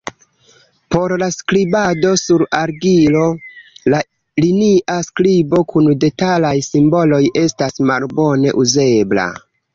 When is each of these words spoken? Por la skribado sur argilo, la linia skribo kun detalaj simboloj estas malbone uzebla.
Por 0.93 1.11
la 1.23 1.25
skribado 1.33 2.13
sur 2.21 2.43
argilo, 2.59 3.25
la 3.95 3.99
linia 4.45 4.97
skribo 5.11 5.61
kun 5.75 5.91
detalaj 6.07 6.57
simboloj 6.71 7.23
estas 7.47 7.81
malbone 7.93 8.57
uzebla. 8.67 9.29